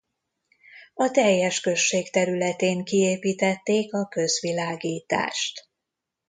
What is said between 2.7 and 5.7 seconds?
kiépítették a közvilágítást.